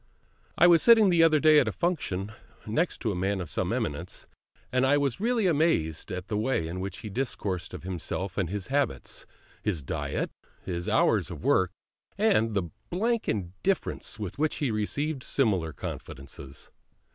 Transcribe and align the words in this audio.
I 0.57 0.65
was 0.65 0.81
sitting 0.81 1.11
the 1.11 1.21
other 1.21 1.39
day 1.39 1.59
at 1.59 1.67
a 1.67 1.71
function 1.71 2.31
next 2.65 3.05
a 3.05 3.13
man 3.13 3.39
of 3.39 3.51
some 3.51 3.71
eminence, 3.71 4.25
and 4.71 4.83
I 4.83 4.97
was 4.97 5.19
really 5.19 5.45
amazed 5.45 6.11
at 6.11 6.27
the 6.27 6.39
way 6.39 6.67
in 6.67 6.79
which 6.79 7.01
he 7.01 7.09
discoursed 7.11 7.71
of 7.75 7.83
himself 7.83 8.35
and 8.35 8.49
his 8.49 8.69
habits, 8.69 9.27
his 9.61 9.83
diet, 9.83 10.31
his 10.65 10.89
hours 10.89 11.29
of 11.29 11.43
work, 11.43 11.69
and 12.17 12.55
the 12.55 12.71
blank 12.89 13.29
indifference 13.29 14.17
with 14.17 14.39
which 14.39 14.55
he 14.55 14.71
received 14.71 15.21
similar 15.21 15.71
confidences. 15.71 16.71